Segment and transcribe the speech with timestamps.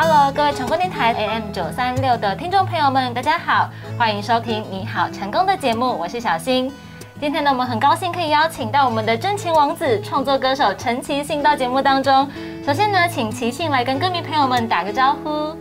[0.00, 6.72] Hello，各位成功电台 AM 九三六的听众朋友们，大家好，欢迎收听《你好成功》的节目，我是小新。
[7.20, 12.30] 今天呢，我们很高兴可以邀请到我们的真情王子、创作歌手陈其信到节目当中。
[12.64, 15.56] 首先呢，请其信来跟歌迷朋友们打个招呼。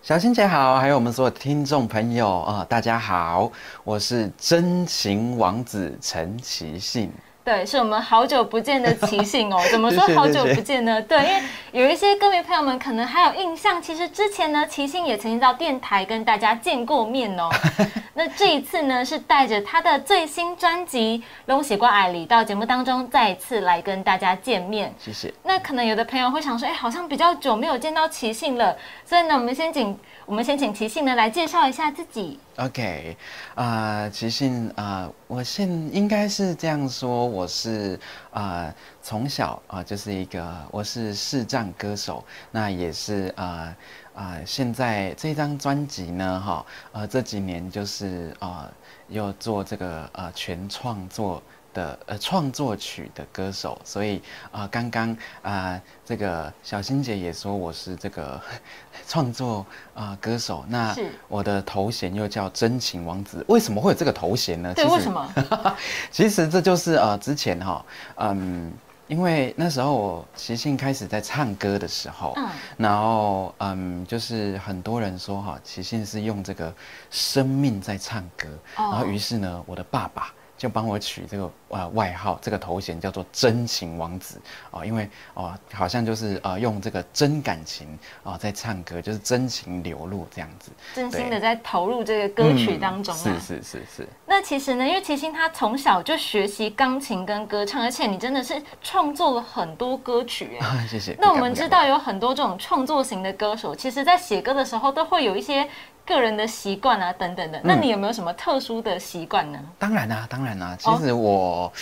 [0.00, 3.52] 小新姐好，还有我们所有听众朋友啊，大家好，
[3.84, 7.12] 我是真情王子陈其信。
[7.50, 9.58] 对，是我们好久不见的 齐信哦。
[9.72, 11.02] 怎么说好久不见呢？
[11.02, 11.42] 对，因为
[11.84, 17.50] 有一些歌迷朋友们可能还有印象，其实之前呢，齐信也曾经到电台跟大家见过面哦。
[18.14, 24.94] 那这一次呢，是带着他的最新专辑《龙喜瓜爱里》到节目当中再次来跟大家见面。
[24.96, 25.34] 谢谢。
[25.42, 32.38] 那可能有的朋友会想说，哎，好像比较久没有见到齐信了，所以呢，我们先请我们先请齐信呢来介绍一下自己。
[32.58, 33.16] OK，
[33.54, 37.98] 啊，齐信啊，我现应该是这样说，我我是
[38.34, 43.74] 啊，从小啊就是一个我是视障歌手，那也是啊
[44.14, 48.70] 啊，现在这张专辑呢，哈，呃，这几年就是啊，
[49.08, 51.42] 又做这个呃全创作。
[51.72, 58.40] 的呃创作曲的歌手，所以啊，刚刚啊，这个小欣姐也说我是这个
[59.06, 60.64] 创作啊歌手。
[60.68, 60.94] 那
[61.28, 64.72] 我的头衔又叫真情王子，为什么会有这个头衔呢？
[64.74, 65.34] 对，为什么？
[66.10, 67.84] 其实这就是呃之前哈，
[68.16, 68.72] 嗯，
[69.06, 76.72] 因为那时候我其信开始在唱歌的时候，嗯，然后嗯，就是很多人说哈，其信是用这个
[77.10, 80.32] 生命在唱歌，然后于是呢，我的爸爸。
[80.60, 84.38] 就帮我取这个呃外号，这个头衔叫做真情王子
[84.70, 93.16] 啊，因为哦好像就是呃用这个真感情啊在唱歌，就是真情流露这样子，真心的在投入这个歌曲当中啊。
[93.16, 94.08] 是是是是。
[94.26, 100.86] 那其实呢，因为齐心他从小就学习钢琴跟歌唱，而且你真的是创作了很多歌曲哎。
[100.86, 101.16] 谢谢。
[101.18, 105.66] 那我们知道有很多这种创作型的歌手，其实在写歌的时候都会有一些。
[106.06, 109.58] 个人的习惯啊，等等的，那你有没有什么特殊的习惯呢？
[109.78, 110.76] 当然啦，当然啦。
[110.78, 111.72] 其实我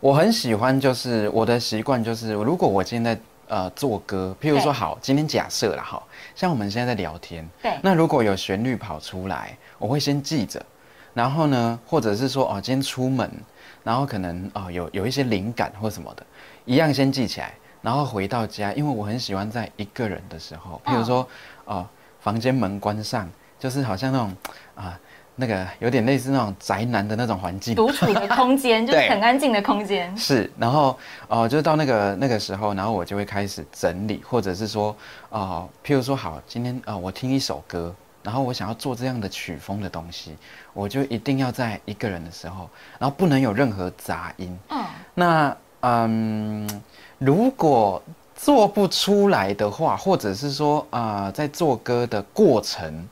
[0.00, 6.02] 我很喜欢，就是我的习惯就是，如果我今天在呃做歌，譬如说好，今天假设了哈，
[6.34, 10.60] 像我们现在在聊天，对，那如果有旋律跑出来，我会先记着，
[11.14, 13.30] 然后呢，或者是说哦，今天出门，
[13.84, 16.26] 然后可能哦有有一些灵感或什么的，
[16.64, 21.28] 一样先记起来，然后回到家，因为我很喜欢在一个人的时候，譬如说
[21.64, 21.86] 哦，
[22.18, 23.28] 房间门关上。
[23.58, 24.36] 就是好像那种
[24.74, 24.98] 啊，
[25.40, 30.16] 那个有点类似那种宅男的那种环境，独处的空间， 就是很安静的空间。
[30.16, 30.98] 是，然后
[31.28, 34.94] 哦，就是到那个那个时候，然后我就会开始整理，或者是说
[35.30, 40.36] 哦，譬如说好，今天啊，我听一首歌，然后我想要做这样的曲风的东西，
[40.72, 44.58] 我就一定要在一个人的时候，然后不能有任何杂音。
[44.70, 46.82] 嗯，那嗯，
[47.18, 48.02] 如果
[48.34, 53.08] 做不出来的话，或者是说啊，在做歌的过程。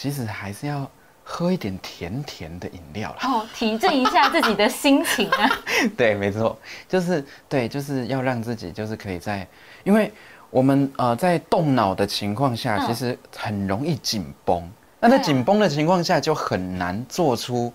[0.00, 0.90] 其实还是要
[1.22, 5.46] 喝一点甜甜的饮料啦，哦，提振一下自己的心情啊。
[5.94, 9.46] 对，没错，就是对，就是要让自己就是可以在，
[9.84, 10.10] 因为
[10.48, 14.66] 我们呃在动脑的情况下，其实很容易紧绷。
[15.00, 17.70] 那在紧绷的情况下，就很难做出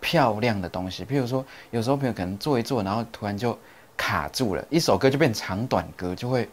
[0.00, 1.04] 漂亮的东西。
[1.04, 3.56] 譬如说，有时候朋友可能做一做，然后突然就
[3.98, 6.48] 卡住了，一首歌就变长短歌，就会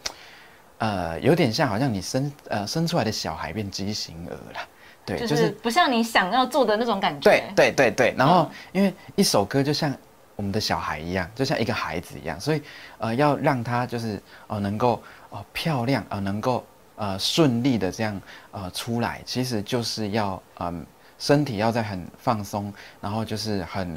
[0.80, 4.60] 呃有点像好像你生呃生出来的小孩变畸形儿了。
[5.06, 7.30] 对，就是不像你想要做的那种感觉。
[7.30, 9.94] 对对对对，然后因为一首歌就像
[10.36, 12.62] 我们的小孩一样，就像一个孩子一样，所以
[12.98, 16.66] 呃要让他就是呃能够呃漂亮呃能够
[16.96, 18.20] 呃顺利的这样
[18.52, 20.86] 呃出来，其实就是要嗯
[21.20, 23.96] 身体要在很放松，然后就是很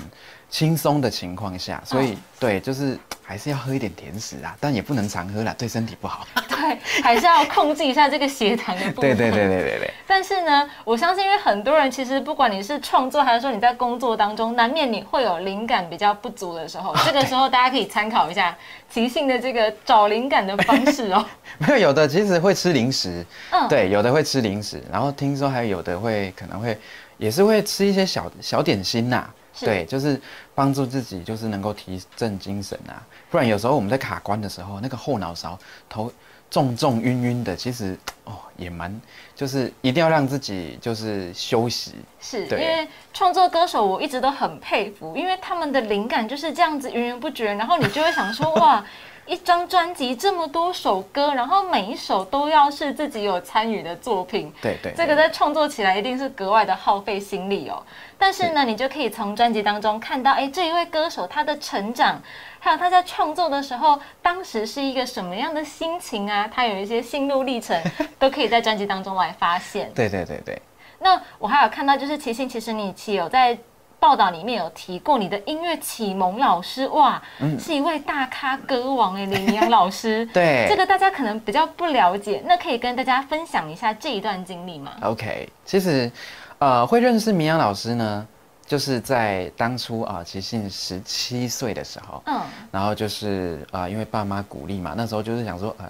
[0.56, 2.98] 轻松的情况下，所以对就是。
[3.28, 6.24] 还是要喝一点甜食啊，但也不能常喝了，对身体不好。
[6.48, 9.16] 对，还是要控制一下这个血糖的部分。
[9.16, 9.90] 对对对对对对。
[10.06, 16.94] 但是呢，我相信，因为很多人其实不管你是创作，还是说你在工作当中，难免你会有灵感比较不足的时候。
[17.04, 18.56] 这个时候，大家可以参考一下
[18.88, 21.26] 即兴的这个找灵感的方式哦。
[21.58, 23.26] 没有，有的其实会吃零食。
[23.50, 23.66] 嗯。
[23.66, 26.78] 对，有的会吃零食，然后听说还有的会可能会
[27.18, 29.28] 也是会吃一些小小点心呐。
[29.60, 30.20] 对，就是
[30.54, 33.00] 帮助自己，就是能够提振精神啊。
[33.30, 35.58] 不然有时候我们在卡关的时候，那个后脑勺
[35.88, 36.12] 头
[36.50, 39.00] 重重晕晕的，其实哦也蛮，
[39.34, 41.94] 就是一定要让自己就是休息。
[42.20, 48.84] 是因为创作歌手，我一直都很佩服，因为他们的灵感就是这样子源源不绝，然后你就会想说 哇。
[49.26, 57.82] 一张专辑这么多首歌，然后每一首都要是自己有参与的作品，对对，这个在创作起来一定是格外的耗费心力哦。
[58.16, 62.22] 但是呢，你就可以从专辑当中看到，哎，这一位歌手他的成长，
[62.60, 66.48] 还有他在创作的时候，当时是一个什么样的心情啊？
[66.52, 67.76] 他有一些心路历程，
[68.20, 69.92] 都可以在专辑当中来发现。
[69.92, 70.62] 对对对对。
[71.00, 73.58] 那我还有看到，就是齐信，其实你其有在。
[73.98, 77.20] 报道里面有提过你的音乐启蒙老师，哇，
[77.58, 80.24] 是一位大咖歌王哎，李明阳老师。
[80.34, 86.10] 对，这个大家可能比较不了解，那可以跟大家分享一下这一段经历吗？OK，其实，
[86.58, 88.26] 呃，会认识明阳老师呢，
[88.66, 92.40] 就是在当初啊，其实十七岁的时候，嗯，
[92.70, 95.86] 然后就是啊，因为爸妈鼓励嘛，那时候就是想说，呃，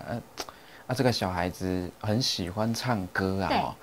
[0.87, 3.75] 啊，这个小孩子很喜欢唱歌啊，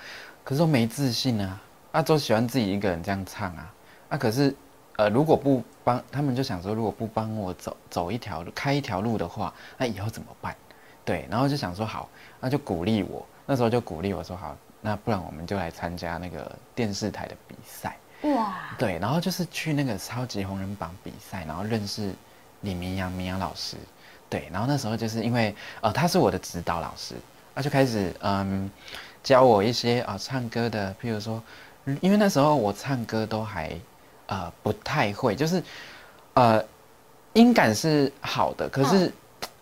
[0.43, 1.59] 可是都没自信啊，
[1.91, 3.69] 啊，都喜欢自己一个人这样唱啊。
[4.13, 4.53] 那可是，
[4.95, 10.55] 呃，如果不帮他们，就想说，如果不帮我走走一条路，开一条路的话，那以后怎么办？
[11.03, 12.07] 对，然后就想说，好，
[12.39, 13.25] 那就鼓励我。
[13.47, 17.97] 那时候就鼓励我说，好，那不然我们就来参加那个电视台的比赛。
[18.21, 18.53] 哇！
[18.77, 22.13] 对，然后就是去那个超级红人榜比赛，然后认识
[22.61, 23.77] 李明阳明阳老师。
[24.29, 27.15] 对，然后那时候就是因为，呃，他是我的指导老师，
[27.55, 28.69] 那就开始嗯
[29.23, 31.41] 教我一些啊唱歌的，譬如说，
[31.99, 33.75] 因为那时候我唱歌都还。
[34.27, 35.61] 呃，不太会，就是，
[36.33, 36.63] 呃，
[37.33, 39.11] 音感是好的，可是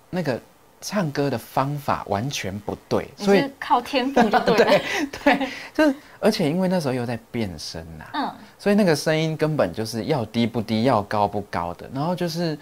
[0.10, 0.40] 那个
[0.80, 4.82] 唱歌的方法完全不对，所以靠天赋就 对了。
[5.24, 11.90] 对，就是而且因为那时候又在变声呐，嗯，所以那个声音根本就是要低不低，要高不高的。
[11.94, 12.58] 然后就是，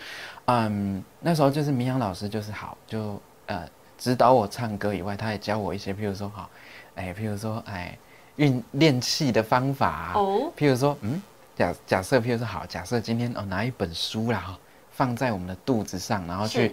[0.46, 3.68] 嗯，那时候就是明阳老师就是好，就呃
[3.98, 6.50] 指导我唱歌以外，他也教我一些，譬如说好，
[6.96, 7.98] 哎，譬如说哎
[8.38, 11.22] 运练气的方法哦，譬如说嗯。
[11.60, 14.58] 假假设，譬如说，好，假设今天哦，拿一本书啦，
[14.92, 16.72] 放在我们的肚子上，然后去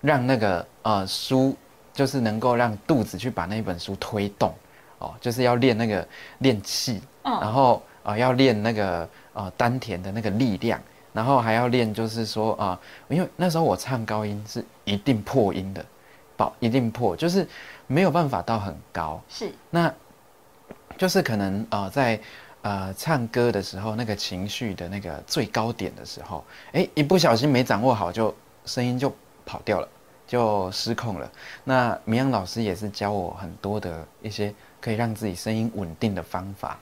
[0.00, 1.54] 让那个呃书，
[1.92, 4.54] 就是能够让肚子去把那一本书推动，
[5.00, 6.08] 哦，就是要练那个
[6.38, 10.80] 练气，然后啊要练那个呃丹田的那个力量，
[11.12, 15.84] 然后还要练，就是说啊，因为那时候我唱高音是一定破音的，
[16.38, 17.46] 保一定破，就是
[17.86, 19.92] 没有办法到很高，是，那
[20.96, 22.18] 就是可能啊在。
[22.66, 28.34] 呃，唱歌的时候，那个情绪的那个最高点的时候，哎，一不小心没掌握好，就
[28.64, 29.14] 声音就
[29.44, 29.88] 跑掉了，
[30.26, 31.30] 就失控了。
[31.62, 36.76] 那明阳老师也是教我很多的一些可以让自己声音稳定的方法，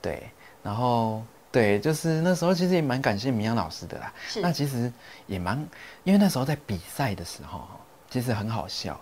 [0.00, 0.22] 对。
[0.62, 1.22] 然后，
[1.52, 4.10] 对，就是那时候其实也蛮感谢明阳老师的啦。
[4.36, 4.90] 那其实
[5.26, 5.58] 也蛮，
[6.04, 7.68] 因为那时候在比赛的时候，
[8.08, 8.98] 其实很好笑。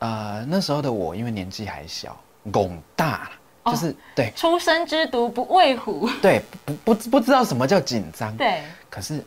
[0.00, 2.18] 呃，那时候的我因为年纪还小，
[2.50, 3.30] 拱大了。
[3.64, 6.10] 就是对，初生之犊不畏虎。
[6.20, 8.36] 对，不不不知道什么叫紧张。
[8.36, 8.60] 对，
[8.90, 9.24] 可是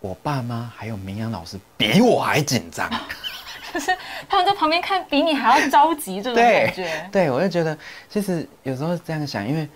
[0.00, 2.90] 我爸妈还有明阳老师比我还紧张，
[3.72, 3.96] 就是
[4.28, 7.08] 他们在旁边看，比你还要着急这种感觉。
[7.10, 7.76] 对，我就觉得
[8.10, 9.66] 其实有时候这样想，因为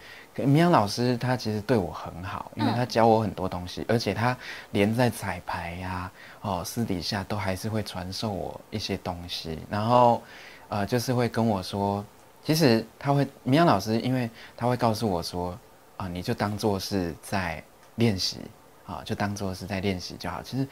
[0.45, 4.37] 明阳老师他其实对我很好，因为他教我很多东西，而且他
[4.73, 6.11] 连在彩排呀，
[6.43, 10.23] 哦，私底下都还是会传授我一些东西，然后
[10.69, 12.05] 呃，就是会跟我说。
[12.49, 15.55] 其实他会，明阳老师，因为他会告诉我说，
[15.99, 17.63] 啊，你就当做是在
[17.97, 18.39] 练习，
[18.87, 20.43] 啊，就当做是在练习就好。
[20.43, 20.67] 其实，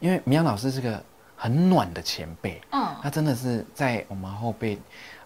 [0.00, 1.00] 因为明阳老师是个
[1.36, 4.76] 很暖的前辈，嗯，他真的是在我们后辈，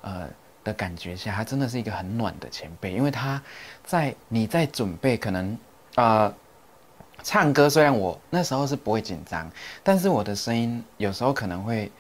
[0.03, 0.29] 呃
[0.63, 2.93] 的感觉下，他真的是一个很暖的前辈。
[2.93, 3.43] 因为他
[3.83, 5.59] 在你在准备，可能
[5.95, 6.31] 呃，
[7.23, 9.51] 唱歌虽然我那时候是不会紧张，
[9.83, 11.91] 但是我的声音有时候可能会。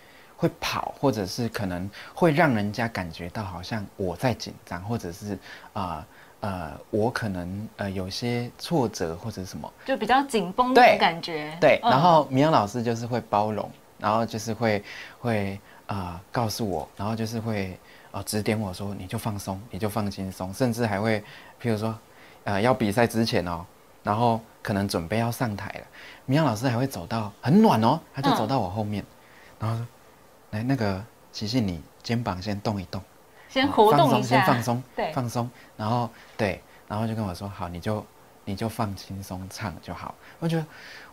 [0.44, 5.38] 会跑，或者是可能会让人家感觉到好像我在紧张，或者是
[5.72, 6.06] 啊
[6.40, 11.56] 呃，我可能呃有些挫折或者什么，就比较紧绷的感觉。
[11.58, 14.84] 对，然后明阳老师就是会包容，然后就是会
[15.18, 17.78] 会啊告诉我，然后就是会
[18.10, 21.20] 啊指点我说你就放松，你就放轻松，甚至还会
[21.58, 21.98] 譬如说
[22.44, 23.64] 呃要比赛之前哦，
[24.02, 25.86] 然后可能准备要上台了，
[26.26, 29.02] 明阳老师还会走到很暖哦，他就走到我后面，
[29.58, 29.86] 然后说。
[30.54, 33.02] 来，那个琪琪，你肩膀先动一动，
[33.48, 38.06] 先活动一下，先放松，对，放松，然后对，然后就跟我说，好，你就
[38.44, 40.14] 你就放轻松唱就好。
[40.38, 40.64] 我觉得，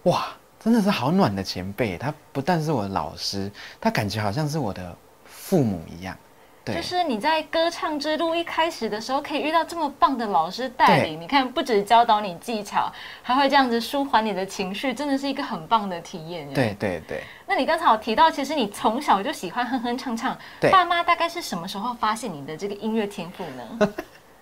[0.04, 0.28] 哇，
[0.60, 4.96] 真的是好暖的前辈，他不但是我的老师，他感觉好像是我的
[5.26, 6.16] 父母一样。
[6.64, 11.20] 就是你在歌唱之路一开始的时候，可以遇到这么棒的老师带领。
[11.20, 12.92] 你看，不止教导你技巧，
[13.24, 16.48] 还会这样子舒缓你的情绪，真的是一个很棒的体验。
[16.54, 17.24] 对对对。
[17.48, 20.38] 那你刚才有提到，其实你从小就喜欢哼哼唱唱。
[20.72, 23.94] 爸妈大概是什么时候发现你的这个音乐天赋呢？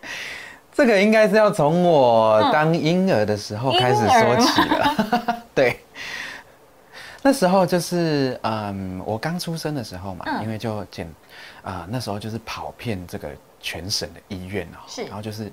[0.74, 5.44] 这个应该是要从我当婴儿的时候 开始说起了。
[5.56, 5.80] 对。
[7.22, 11.06] 那时候就是嗯，我刚出生的时候嘛，嗯因为就检
[11.70, 15.52] 啊、那时候就是跑遍这个全省的医院哦，是然后就是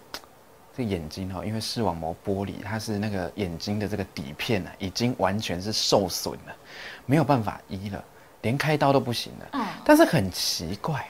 [0.75, 6.57] 这个眼睛哦，因为视网膜剥离，它是那个眼睛的这个底片呢、已经完全是受损了，
[7.05, 8.03] 没有办法医了，
[8.41, 9.47] 连开刀都不行了。
[9.53, 11.07] 嗯，但是很奇怪，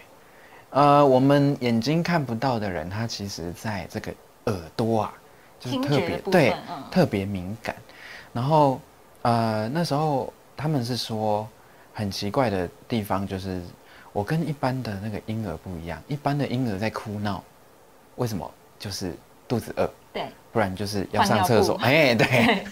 [0.71, 4.13] 呃，我们眼睛看不到的人，他其实在这个
[4.47, 5.15] 耳朵啊，
[5.61, 7.77] 就是特别对嗯特别敏感。
[8.33, 8.81] 然后
[9.23, 11.49] 呃那时候他们是说
[11.95, 13.63] 很奇怪的地方就是
[14.17, 17.45] 我跟一般的那个婴儿不一样，一般的婴儿在哭闹，
[18.15, 18.51] 为什么？
[18.79, 19.15] 就是
[19.47, 21.77] 肚子饿，对，不然就是要上厕所。
[21.77, 22.65] 布哎，对对。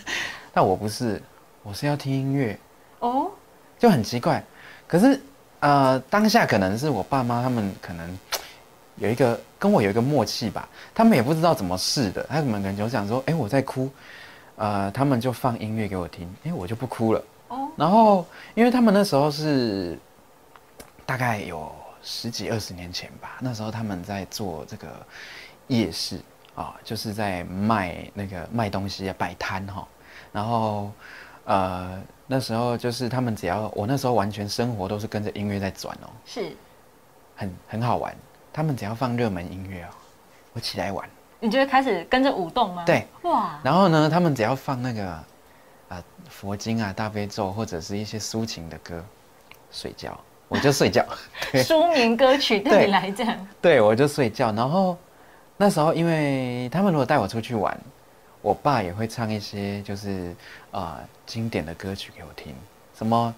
[0.54, 1.22] 但我不是，
[1.62, 2.58] 我是要听音乐。
[3.00, 3.30] 哦，
[3.78, 4.42] 就很奇怪。
[4.88, 5.20] 可是
[5.60, 8.18] 呃，当下可能是我爸妈他们可能
[8.96, 13.90] 有一个跟我有一个默契吧，他们也不知道怎么试的，他们可能就想说，哎、我在哭，
[14.56, 17.22] 呃，他们就放音乐给我听，哎、我就不哭了。
[17.48, 18.24] 哦，然后
[18.54, 19.98] 因为他们那时候是
[21.06, 21.70] 大概有
[22.02, 24.88] 十几二十年前吧，那时候他们在做这个
[25.68, 26.20] 夜市
[26.54, 29.86] 啊，就是在卖那个卖东西啊，摆摊哈。
[30.32, 30.90] 然后
[31.44, 36.56] 呃那时候就是他们只要我那时候完全生活都是跟着音乐在转哦，是，
[37.36, 38.14] 很很好玩。
[38.52, 39.88] 他们只要放热门音乐哦，
[40.52, 41.08] 我起来玩。
[41.40, 42.84] 你就会开始跟着舞动吗？
[42.86, 45.10] 对，哇，然后呢，他们只要放那个
[45.88, 49.04] 啊、佛经啊、大悲咒或者是一些抒情的歌，
[49.70, 50.18] 睡觉
[50.48, 51.04] 我就睡觉。
[51.52, 51.62] 对。
[51.62, 54.52] 舒眠歌曲对对你来讲，对，我就睡觉。
[54.52, 54.96] 然后
[55.56, 57.78] 那时候，因为他们如果带我出去玩，
[58.42, 60.34] 我爸也会唱一些就是
[60.70, 62.54] 呃经典的歌曲给我听，
[62.96, 63.34] 什么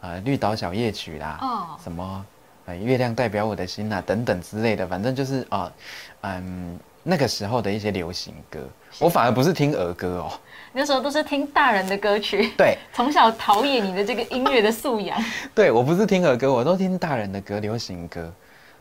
[0.00, 1.78] 呃绿岛小夜曲啦，哦。
[1.82, 2.26] 什么
[2.66, 5.72] 呃月亮代表我的心啊等等之类的，反正就是啊、
[6.20, 8.60] 呃嗯那个时候的一些流行歌，
[9.00, 10.32] 我反而不是听儿歌哦。
[10.72, 15.22] 那时候都是听大人的歌曲，对 从小陶冶你的这个音乐的素养。
[15.54, 18.32] 对，我不是听儿歌，我都听大人的歌、流行歌。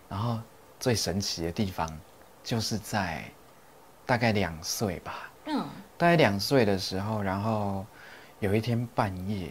[0.09, 0.37] 然后
[0.79, 1.87] 最神奇的地方，
[2.43, 3.23] 就是在
[4.05, 5.65] 大概两岁吧，嗯，
[5.97, 7.85] 大概两岁的时候，然后
[8.39, 9.49] 有一天半夜，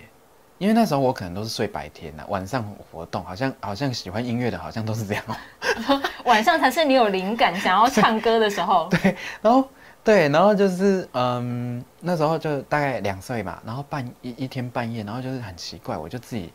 [0.59, 6.02] 因为那时候我可能都是睡白天的、晚上活动，好像好像喜欢音乐的，好像都是这样哦。
[6.25, 8.88] 晚上才是你有灵感想要唱歌的时候。
[8.90, 9.66] 对，然后
[10.02, 16.52] 对，然后就是嗯，那时候就大概两岁嘛，然后半一一天半夜，然后就是很奇怪，我就自己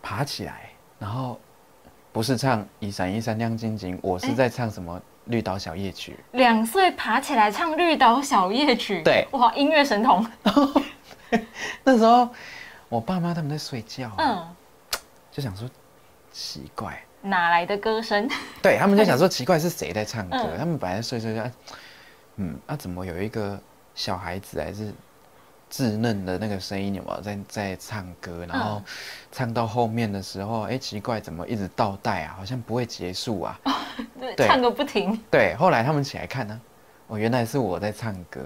[0.00, 1.38] 爬起来，然后
[2.12, 10.24] 不是唱《一闪一闪亮晶晶》，我是哎在唱什么《绿岛小夜曲两岁爬起来唱《绿岛小夜曲》，对哇，音乐神童。》。
[11.84, 12.28] 那时候
[12.88, 14.56] 我爸妈他们在睡觉、啊，嗯，
[15.30, 15.68] 就想说
[16.32, 18.28] 奇怪，哪来的歌声？
[18.62, 20.36] 对他们就想说奇怪是谁在唱歌？
[20.38, 21.44] 嗯他们本来睡睡觉，
[22.36, 23.58] 嗯，那、怎么有一个
[23.94, 24.92] 小孩子还是
[25.70, 28.46] 稚嫩的那个声音有没有在在唱歌？
[28.48, 28.84] 然后嗯
[29.30, 32.34] 唱到后面的时候，哎、奇怪，怎么一直倒带啊？
[32.38, 33.60] 好像不会结束啊。
[34.36, 35.18] 对唱个不停。
[35.30, 36.60] 对，后来他们起来看呢、
[37.08, 38.40] 哦，原来是我在唱歌，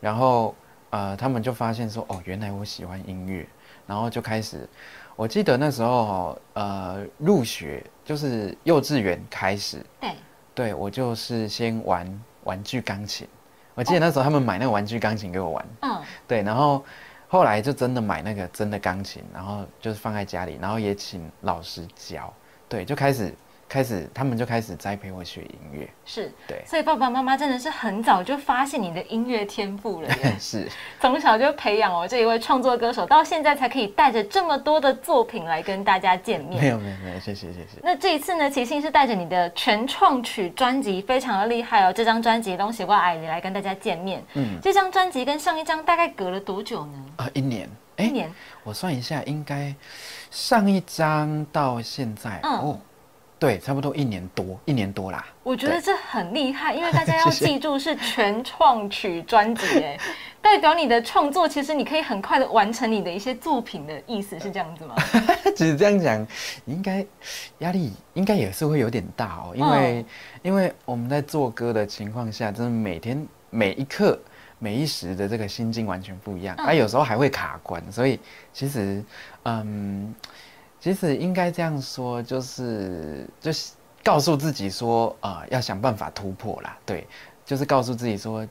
[0.00, 0.54] 然后
[0.90, 3.44] 呃，他们就发现说，哦，原来我喜欢音乐，
[3.86, 4.68] 然后就开始，
[5.16, 10.14] 我记得那时候哦呃入学就是幼稚园开始，对，
[10.54, 13.26] 对我就是先玩玩具钢琴，
[13.74, 16.84] 我记得那时候他们买那个玩具钢琴给我玩，嗯，对，然后
[17.28, 22.32] 后来就真的买那个真的钢琴，然后就是放在家里，然后也请老师教，
[22.68, 23.34] 对，就开始
[23.68, 26.32] 开始他们就开始栽培我学音乐，是。
[26.46, 30.68] 对，所以爸爸妈妈真的是很早就发现你的音乐天赋了耶， 是。
[31.00, 36.62] 从小就培养我这一位创作歌手，到现在才可以带着这么多的作品来跟大家见面。
[36.62, 37.80] 没有没有没有，谢谢谢谢。
[37.82, 41.92] 那这一次呢，齐信是带着你的全创曲专辑，非常的厉害哦。
[41.92, 44.22] 这张专辑《东西我爱你》来跟大家见面。
[44.34, 47.04] 嗯这张专辑跟上一张大概隔了多久呢？
[47.16, 48.30] 啊，一年，哎、一年。
[48.62, 49.74] 我算一下，应该
[50.30, 52.80] 上一张到现在、嗯哦，
[53.44, 55.22] 对，差不多一年多，一年多啦。
[55.42, 59.98] 我觉得这很厉害，因为大家 要记住是全创曲专辑，哎，
[60.40, 64.94] 代表你的创作其实你可以很快的完成你的一些作品的意思是这样子吗？
[65.54, 66.26] 只是这样讲，
[66.64, 67.04] 应该
[67.58, 70.06] 压力应该也是会有点大哦，因为、嗯。
[70.40, 74.18] 因为我们在做歌的情况下，真的每天每一刻
[74.58, 76.64] 每一时的这个心境完全不一样，嗯。
[76.66, 78.18] 啊，有时候还会卡关，所以
[78.54, 79.04] 其实
[79.42, 80.14] 嗯，
[80.84, 83.72] 其实应该这样说，就是就是
[84.02, 87.06] 告诉自己说啊、呃要想办法突破啦，对，
[87.46, 88.46] 就是告诉自己说。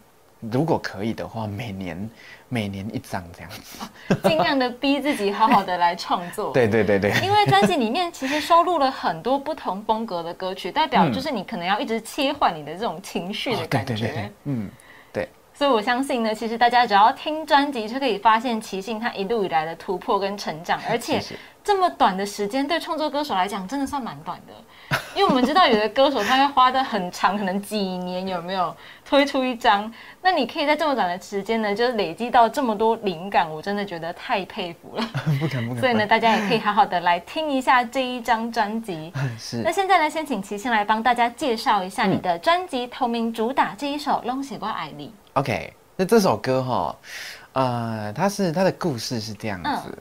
[0.52, 2.10] 如果可以的话，每年
[2.50, 4.18] 每年一张这样子。
[4.28, 6.52] 尽量的逼自己好好的来创作。
[6.52, 7.12] 对对对对。
[7.24, 13.94] 因为专辑里面其实收录了很多不同风格的歌曲，代表就是你可能要一直切换你的这种情绪的哦感觉。
[13.94, 14.83] 对对对对，嗯，对，
[15.64, 21.22] 所以我相信呢，其实大家只要听专辑，就可以发现齐信他一路以来的突破跟成长，而且
[21.64, 24.98] 这么短的时间，对创作歌手来讲，真的算蛮短的。
[25.16, 29.90] 因为我们知道有的歌手他会花的很长，可能几年有没有推出一张？
[30.22, 35.10] 那你可以在这么短的时间呢，就是累积到这么多灵感，我真的觉得太佩服了。
[35.40, 35.80] 不敢不敢。
[35.80, 39.14] 所以呢，大家也可以好好的来听一下这一张专辑。
[39.40, 39.62] 是。
[39.64, 45.08] 那现在呢，先请齐先来帮大家介绍一下你的专辑同名主打这一首《龙血瓜爱丽》。
[45.34, 46.96] OK，那这首歌哈，
[47.54, 49.98] 呃，它是它的故事是这样子，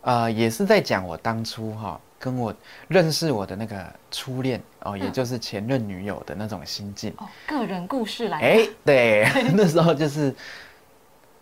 [0.00, 2.00] 呃，也是在讲我当初哈。
[2.18, 2.54] 跟我
[2.86, 7.12] 认识我的那个初恋哦，也就是前任女友的那种心境。
[7.18, 8.38] 哦，个人故事来。
[8.38, 10.32] 哎， 对，那时候就是，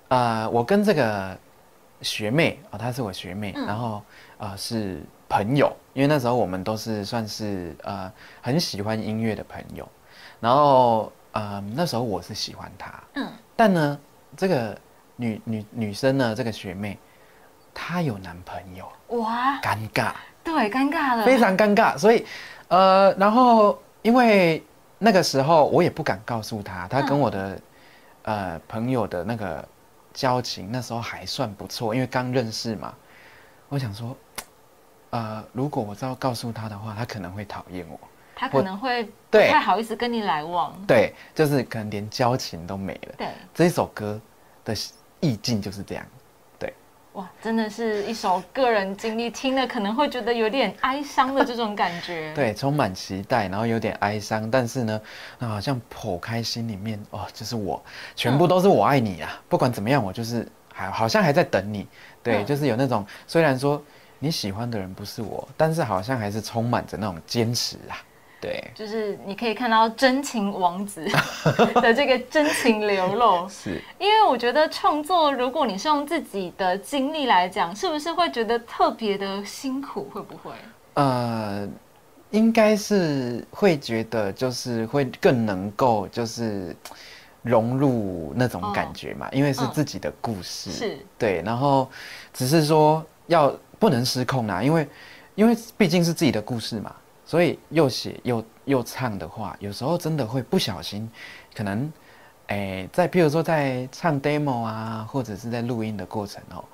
[0.08, 1.36] 呃，我跟这个
[2.00, 4.02] 学妹哦，她是我学妹，然后
[4.38, 9.86] 呃是朋友，因为那时候我们都是算是呃很喜欢音乐的朋友，
[10.40, 13.98] 然后呃那时候我是喜欢她，嗯，但呢
[14.36, 14.78] 这个
[15.16, 16.98] 女女女生呢，这个学妹
[17.74, 20.12] 她有男朋友，哇，尴尬。
[20.42, 21.96] 对，尴尬了，非常尴尬。
[21.98, 22.24] 所以，
[22.68, 24.64] 呃，然后因为
[24.98, 27.60] 那个时候我也不敢告诉他，他跟我的
[28.22, 29.62] 呃朋友的那个
[30.14, 32.94] 交情那时候还算不错，因为刚认识嘛。
[33.68, 34.16] 我想说，
[35.10, 38.00] 呃，如果我知道告诉他的话，他可能会讨厌我，
[38.34, 40.74] 他可能会不太好意思跟你来往。
[40.86, 43.14] 对，就是可能连交情都没了。
[43.18, 44.20] 对，这一首歌
[44.64, 44.74] 的
[45.20, 46.04] 意境就是这样。
[46.58, 46.72] 对
[47.14, 52.32] 哇，真的是一首个人经历，听了可能会觉得有点哀伤的这种感觉。
[52.36, 55.00] 对，充满期待，然后有点哀伤，但是呢，
[55.38, 57.82] 那好像剖开心里面，哦，就是我，
[58.14, 59.42] 全部都是我爱你啊！
[59.48, 61.86] 不管怎么样，我就是还好像还在等你。
[62.22, 63.82] 对，就是有那种虽然说
[64.18, 67.98] 你喜欢的人不是我，但是好像还是充满着那种坚持啊。
[68.40, 71.04] 对，就是你可以看到真情王子
[71.82, 80.08] 的这个真情流露，是因为我觉得创作，如果你是用自己的经历来讲，是不是会觉得特别的辛苦？
[80.10, 80.54] 会不会？
[80.94, 81.68] 呃，
[82.30, 86.74] 应该是会觉得，就是会更能够就是
[87.42, 91.86] 融入那种感觉嘛，因为是自己的故事，是对，然后
[92.32, 94.88] 只是说要不能失控啊，因为
[95.34, 96.94] 因为毕竟是自己的故事嘛。
[97.30, 101.08] 所以又写又又唱的话，有时候真的会不小心，
[101.54, 101.92] 可能，
[102.48, 106.64] 诶，在譬如说在唱 demo 啊，或者是在录音的过程哦，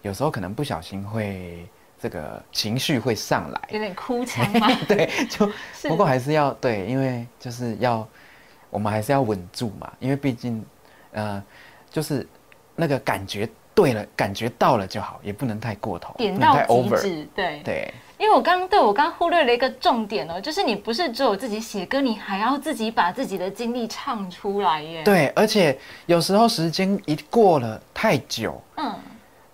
[0.00, 1.64] 有时候可能不小心会
[2.00, 4.66] 这个情绪会上来，有点哭腔吗？
[4.88, 5.48] 对，就
[5.88, 8.04] 不过还是要对，因为就是要
[8.70, 10.66] 我们还是要稳住嘛，因为毕竟，
[11.12, 11.40] 呃，
[11.92, 12.26] 就是
[12.74, 17.94] 那个感觉对了，感觉到了就好，也不能太过头，点到极致，对对。
[18.22, 25.02] 因为我刚刚对我刚忽略了一个重点哦，就是你不是只有自己写歌，你还要自己把自己的经历唱出来耶。
[25.02, 28.94] 对，而且有时候时间一过了太久，嗯，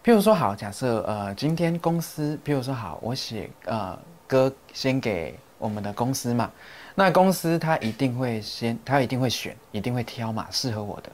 [0.05, 6.51] 譬如说好，假设呃今天公司，譬如说好，我写呃歌先给我们的公司嘛，
[6.95, 11.11] 那公司他一定会先，他一定会选，一定会挑嘛适合我的，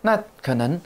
[0.00, 0.80] 那可能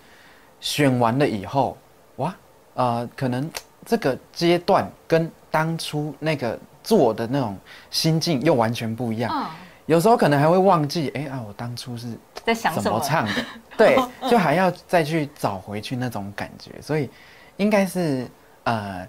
[0.61, 1.79] 选完了以后，
[2.16, 2.37] 哇，
[2.75, 3.51] 呃，可能
[3.87, 7.57] 这个阶段跟当初那个做的那种
[7.91, 9.51] 心境又完全不一样，
[9.87, 13.45] 有时候可能还会忘记，哎啊，我当初是在想怎么唱的，
[13.79, 13.97] 对，
[14.29, 17.09] 就还要再去找回去那种感觉，所以
[17.59, 18.27] 应该是
[18.65, 19.07] 呃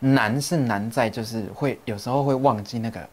[0.00, 3.08] 难是难在就是会有时候会忘记那个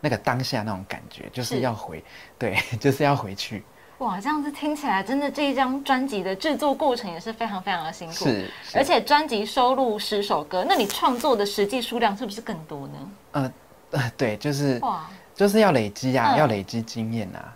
[0.00, 1.60] 那个当下那种感觉，就是。
[1.60, 2.04] 要回，
[2.38, 3.62] 对， 就是要回去。
[3.98, 8.14] 哇，这样子听起来，真的这一张专辑的制作过程也是非常非常的辛苦。
[8.14, 12.94] 是，而且专辑收录十首歌，那你创作的实际数量是不是更多呢？
[13.32, 13.52] 呃，
[13.90, 17.52] 呃，对，就是哇，就是要累积啊，要累积经验啊。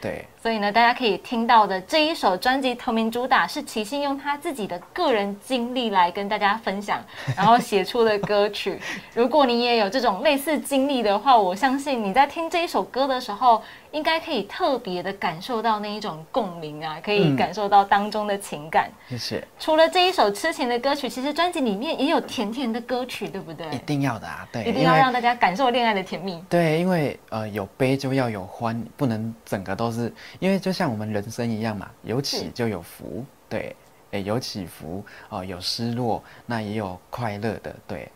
[0.00, 7.00] 对，所以呢，大家可以听到的这一首专辑同名主打是齐信用他自己的个人经历来跟大家分享，
[7.36, 8.80] 然后写出的歌曲。
[9.14, 13.62] 如果你也有这种类似经历的话，我相信你在听这一首歌的时候。
[13.92, 18.90] 应该可以特别的感受到那一种共鸣啊，可以感受到当中的情感。
[19.06, 19.46] 谢谢。
[19.58, 23.66] 除了这一首痴情的歌曲，其实专辑里面也有甜甜的歌曲，对不对？
[23.70, 26.42] 一定要的啊，对，一定要让大家感受恋爱的甜蜜。
[26.48, 33.74] 对，因为呃有悲就要有欢，不能整个都是，因为就像我们人生一样嘛，有起就有伏，对，
[34.12, 38.10] 诶有起伏哦，有失落，那也有快乐的，对。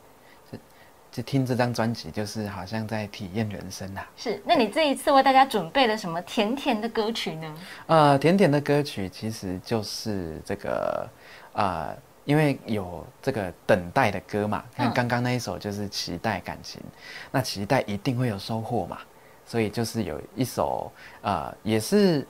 [1.09, 4.05] 就听这张专辑，就是好像在体验人生呐。
[4.18, 7.55] 是，那你这一次为大家准备了什么甜甜的歌曲呢？
[7.87, 11.09] 呃，甜甜的歌曲其实就是这个，
[11.55, 14.62] 呃，因为有这个等待的歌嘛。
[14.74, 16.83] 看刚刚那一首就是期待感情，
[17.31, 18.98] 那期待一定会有收获嘛。
[19.47, 20.91] 所以就是有一首，
[21.23, 22.27] 呃，也是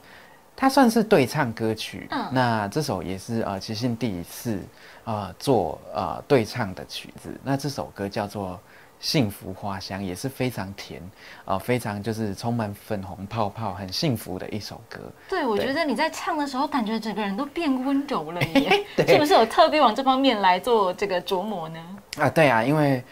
[0.54, 2.06] 它算是对唱歌曲。
[2.10, 4.60] 嗯，那这首也是呃齐信第一次
[5.04, 7.34] 呃做呃对唱的曲子。
[7.42, 8.60] 那这首歌叫做。
[8.98, 11.02] 幸福花香也是非常甜
[11.44, 14.98] 啊，非常就是充满粉红泡泡，很幸福的一首歌。
[15.28, 18.86] 对，我觉得你在唱的时候，感觉整个人都变温柔了耶。
[19.06, 21.78] 是不是有特别往这方面来做这个琢磨呢？
[22.16, 23.04] 啊，对啊，因为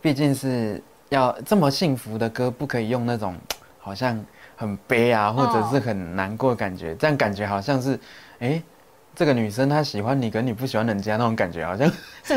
[0.00, 0.80] 毕竟是
[1.12, 3.36] 要这么幸福的歌，不可以用那种
[3.78, 4.18] 好像
[4.56, 7.98] 很悲啊，或者是很难过的感觉，这样感觉好像是
[8.38, 8.62] 哎。
[9.14, 11.90] 这个女生她喜欢你，跟你不喜欢人家那种感觉，好像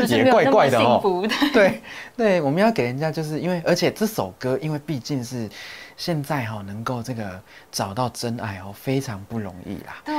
[0.08, 1.00] 也怪怪的哦。
[1.52, 1.80] 对
[2.16, 5.48] 对，我们要给人家，就是因为而且这首歌，因为毕竟是
[5.96, 7.40] 现在哈，能够这个
[7.72, 9.96] 找到真爱哦，非常不容易啦。
[10.04, 10.14] 对。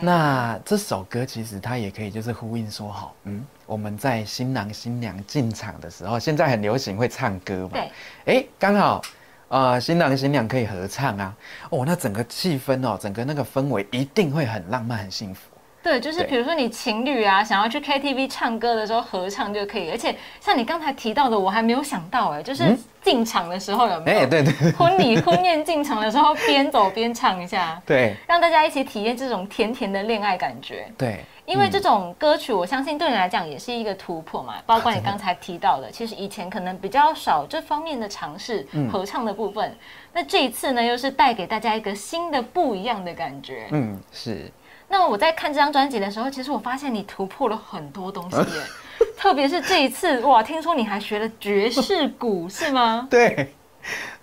[0.00, 7.70] 那这首歌其实它也可以就是呼应说好，嗯，我们在新郎新娘进场的时候，现在很流行会唱歌嘛。
[7.72, 7.90] 对。
[8.24, 9.02] 哎，刚好
[9.48, 11.36] 啊，新郎新娘可以合唱啊，
[11.70, 15.40] 哦，那整个气氛哦，整个那个氛围一定会很浪漫、很幸福。
[15.82, 24.20] 对，就是比如说你情侣啊，想要去 KTV 唱歌的时候合唱就可以，而且像你刚才提到的，我还没有想到哎，就是进场的时候有没有？
[24.20, 30.86] 哎，对对，婚礼 婚宴进场的时候边走边唱一下，对，让大家一起体验这种甜甜的恋爱感觉。
[30.98, 34.56] 对，因为这种歌曲，我相信对你来讲也是一个突破嘛。
[34.66, 39.74] 包括你刚才提到的，其实以前可能比较少这方面的尝试，合唱的部分。
[40.12, 43.68] 那这一次呢，又是带给大家一个新的不一样的感觉。
[43.70, 44.50] 嗯，是。
[44.88, 48.62] 那我在看这张专辑的时候，其实我发现你突破了很多东西耶，
[49.16, 53.06] 特别是这一次哇，听说你还学了爵士鼓是吗？
[53.10, 53.54] 对，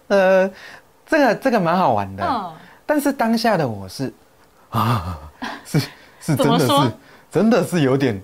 [0.07, 0.49] 呃，
[1.05, 2.53] 这个这个蛮好玩的，嗯，
[2.85, 4.11] 但是当下的我是
[4.71, 5.19] 啊，
[5.63, 5.79] 是
[6.19, 6.91] 是真的是
[7.29, 8.21] 真的是有点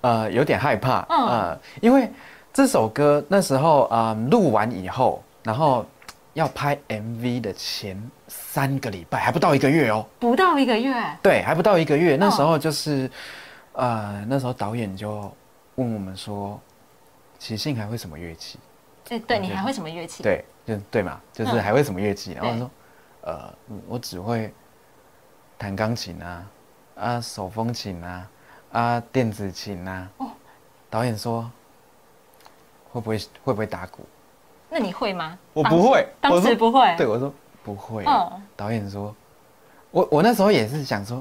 [0.00, 2.10] 呃有点害怕啊，因为
[2.52, 5.84] 这首歌那时候啊录完以后，然后。
[6.36, 7.98] 要拍 MV 的前
[8.56, 12.16] 三个礼拜还不到一个月哦，不到一个月，对，还不到一个月。
[12.16, 13.10] 那时候就是，
[13.74, 15.30] 呃，那时候导演就
[15.74, 16.58] 问我们说
[17.38, 18.58] ：“齐信还会什么乐器？”
[19.04, 20.22] 对，对你还会什么乐器？
[20.22, 22.32] 对，就对嘛，就是还会什么乐器？
[22.32, 22.70] 然后说
[23.28, 23.52] ：“呃，
[23.86, 24.50] 我只会
[25.58, 26.46] 弹钢琴啊，
[26.94, 28.30] 啊，手风琴啊，
[28.72, 30.30] 啊，电子琴啊。”哦，
[30.88, 31.42] 导演说
[32.90, 34.02] ：“会不会会不会打鼓？”
[34.70, 35.38] 那你会吗？
[35.52, 36.94] 我不会，当时不会。
[36.96, 37.30] 对，我说
[37.66, 38.04] 不会。
[38.06, 39.12] 嗯，导演说，
[39.90, 41.20] 我我那时候也是想说，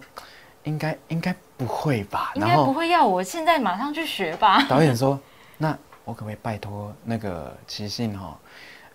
[0.62, 2.31] 应该应该不会吧？
[2.36, 4.63] 应该不会要我现在马上去学吧？
[4.69, 5.19] 导演说，
[5.58, 8.38] 那我可不可以拜托那个齐信哈，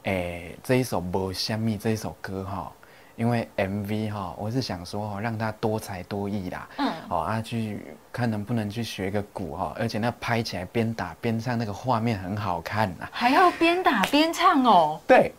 [0.04, 2.70] 哎，这一首《无香蜜》这一首歌哈。
[3.16, 13.06] 因为 MV 哈，我是想说哈，让他多才多艺啦，嗯，好啊，去看能不能去学个鼓哈，而且那拍起来边打边唱，那个画面很好看呐。
[13.12, 14.98] 还要边打边唱哦。
[15.06, 15.34] 对。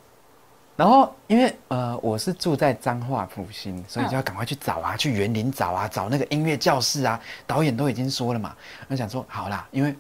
[0.76, 7.20] 然后因为呃，我是住在彰化普兴，所以就要赶快去找啊，去园林找啊，找那个音乐教室啊。
[7.46, 8.56] 导演都已经说了嘛，
[8.88, 9.96] 我想说好啦，因为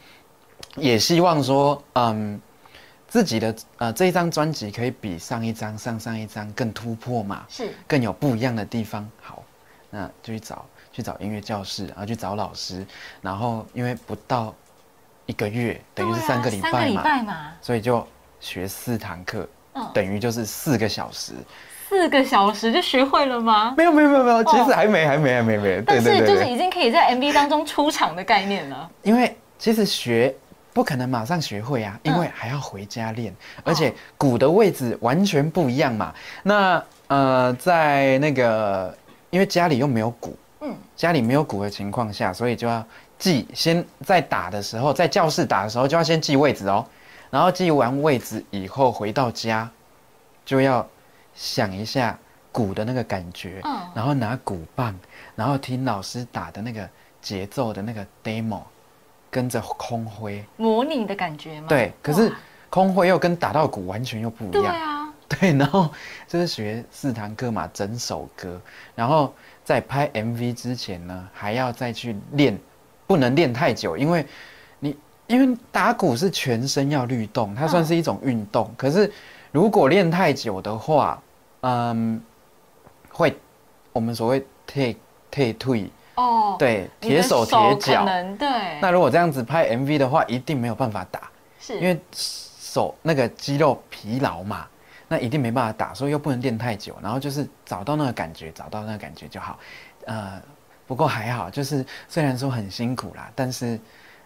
[0.76, 2.40] 也希望说嗯。
[3.12, 7.46] 自己的呃这一张专辑可以比上一张、上上一张更突破嘛？
[7.50, 9.06] 是，更有不一样的地方。
[9.22, 9.44] 好，
[9.90, 12.88] 那就去找去找音乐教室，然后去找老师，
[13.22, 14.56] 然后因为不到
[15.26, 18.08] 一个月，等于是三个礼拜嘛，所以就
[18.40, 19.46] 学四堂课，
[19.94, 21.34] 等于就是四个小时。
[21.90, 23.74] 四个小时就学会了吗？
[23.78, 25.84] 没有没有没有没有，其实还没还没还没没。
[25.86, 28.90] 但是就是已经可以在 MV 当中出场的概念了。
[29.04, 30.34] 因为其实学。
[30.74, 36.14] 不可能马上学会啊，因为还要回家练，而且鼓的位置完全不一样嘛。
[36.44, 38.98] 那呃，在那个
[39.32, 42.82] 因为家里又没有鼓，嗯，家里没有鼓的情况下，所以就要
[43.20, 46.86] 记，先在打的时候，在教室打的时候就要先记位置哦。
[47.32, 49.68] 然后记完位置以后，回到家
[50.46, 50.88] 就要
[51.34, 52.16] 想一下
[52.52, 54.96] 鼓的那个感觉，嗯，然后拿鼓棒，
[55.36, 56.88] 然后听老师打的那个
[57.20, 58.62] 节奏的那个 demo。
[59.34, 61.68] 跟着空挥模拟的感觉吗？
[61.70, 62.30] 对，可是
[62.70, 64.64] 空挥又跟打到鼓完全又不一样。
[64.64, 65.90] 对啊， 对，然后
[66.28, 68.60] 就是学四堂课嘛，整首歌，
[68.94, 72.60] 然后在拍 MV 之前呢，还要再去练，
[73.08, 74.51] 不能练太久，因为你
[75.28, 78.70] 因为打鼓是全身要律动，它算是一种运动。
[78.78, 79.12] 可是
[79.52, 81.22] 如果练太久的话，
[81.62, 82.22] 嗯，
[83.10, 83.38] 会
[83.94, 84.98] 我们所谓退
[85.30, 85.90] 退退。
[86.16, 88.06] 哦，对，铁手铁脚，
[88.38, 88.80] 对。
[88.82, 94.68] 那如果这样子拍 MV 的话，一定没有办法打，是因为手那个肌肉疲劳嘛，
[95.08, 99.58] 那一定没办法打，所以又不能练太久，然后就是找到那个感觉，找到那个感觉就好。
[100.06, 100.40] 呃，
[100.86, 103.80] 不过还好，就是虽然说很辛苦啦，但是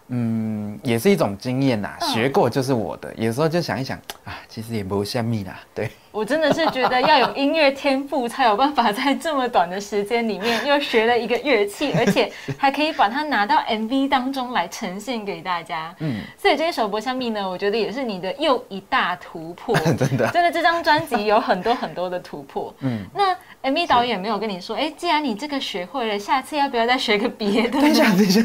[0.08, 3.12] 嗯，也是一种经验呐，学过就是我的。
[3.16, 5.90] 有时候就想一想啊，其实也不像蜜啦，对。
[6.12, 15.94] 我真的是觉得要有音乐天赋，才有办法在这么短的时间里面又学了一个乐器，而且还可以把它拿到 MV 当中来呈现给大家。
[15.98, 19.76] 嗯，所以这一首《博香蜜》呢，我觉得也是你的又一大突破。
[19.98, 22.74] 真的，真的，这张专辑有很多很多的突破。
[22.78, 23.36] 嗯，那
[23.66, 27.70] MV 导演没有跟你说，哎，既然你这个学会了，下次要不要再学个别的？
[27.80, 28.40] 等一下，等一下，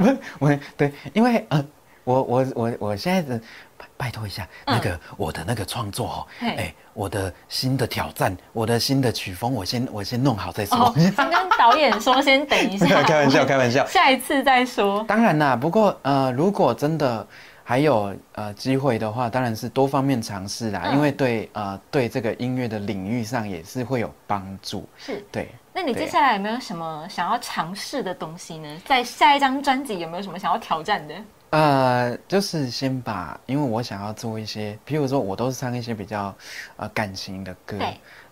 [0.00, 1.64] 我我对，因为呃。
[2.06, 3.40] 我我我我现在的
[3.78, 10.92] 拜拜托一下，那个我的那个创作哦，哎，我的新的挑战，我的新的曲风，我先我先弄好再说。
[10.98, 13.00] 先跟导演说，先等一下。
[13.04, 13.86] 开玩笑，开玩笑。
[13.88, 15.02] 下一次再说。
[15.08, 17.26] 当然啦，不过呃，如果真的
[17.64, 24.86] 还有呃机会的话，当然是多方面尝试啦，因为对呃对这个音乐的领域上也是会有帮助。
[24.98, 25.48] 是，对。
[25.72, 28.80] 那你接下来有没有什么想要尝试的东西呢？
[28.84, 31.14] 在下一张专辑有没有什么想要挑战的？
[31.50, 36.34] 呃，就是先把，因为我想要做一些，譬如说，我都是唱一些比较，
[36.76, 37.78] 呃，感情的歌。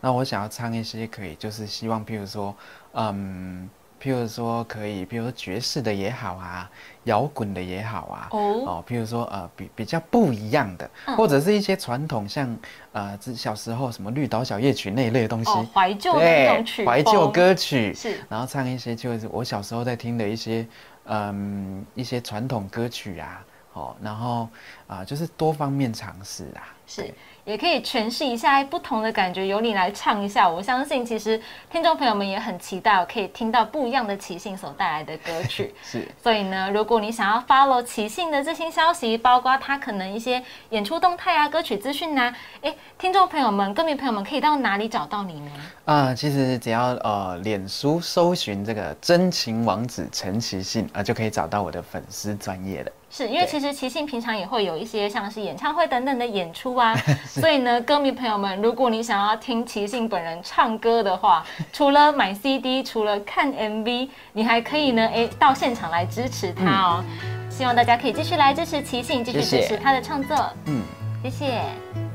[0.01, 2.53] 那我想要唱一些可以，就是希望，譬如说，
[2.95, 3.71] 嗯，
[4.03, 6.69] 譬如说可以，譬如说爵士的也好啊，
[7.05, 8.29] 摇滚的也好啊。
[8.33, 8.39] 哦。
[8.67, 12.57] 哦，譬如说，呃，比比较不一样的，或者是一些传统，像
[12.93, 15.51] 呃，这小时候什么绿岛小夜曲那一类的东西。
[15.73, 16.85] 怀旧的曲。
[16.85, 17.95] 怀旧歌曲。
[17.95, 18.19] 是。
[18.29, 20.67] 然后唱一些就是我小时候在听的一些。
[21.05, 24.49] 嗯，一些传统歌曲啊，哦，然后
[24.87, 27.13] 啊，就是多方面尝试啊，是。
[27.45, 30.49] 也可以诠释一下不同的感觉，由你来唱一下。
[30.49, 35.75] 我相信其实听众朋友们也很期待，可以听到不一样的奇信所带来的歌曲。
[35.83, 45.51] 是，所以呢，如果你想要 follow 奇信的最新消息，包括他可能一些演出动态啊、歌曲资讯呐，哎，听众朋友们、歌迷朋友们可以到哪里找到你呢？
[45.85, 52.93] 啊，其实只要呃，脸书搜寻这个真情王子陈奇信啊，就可以找到我的粉丝专业了。
[53.15, 56.97] 是因为其实齐信平常也会有一些像是演唱会等等的演出啊，
[57.29, 61.45] 所以呢，歌迷朋友们，如果你想要听齐信本人唱歌的话，
[61.75, 67.05] 除了买 CD，除了看 MV，你还可以呢，哎，到现场来支持他哦。
[67.51, 70.35] 希望大家可以继续来支持齐信，继续支持他的创作。
[70.65, 70.81] 嗯，
[71.23, 72.12] 谢谢。